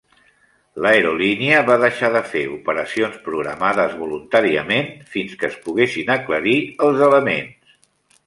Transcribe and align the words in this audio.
L'aerolínia 0.83 1.57
va 1.67 1.75
deixar 1.81 2.07
de 2.13 2.21
fer 2.29 2.41
operacions 2.53 3.19
programades 3.27 3.93
voluntàriament 3.99 4.89
fins 5.17 5.37
que 5.43 5.49
es 5.53 5.59
poguessin 5.67 6.11
aclarir 6.15 6.57
els 6.89 7.05
elements. 7.11 7.77